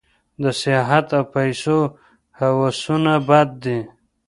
[0.41, 1.77] د سیاحت او پیسو
[2.39, 3.79] هوسونه بد دي.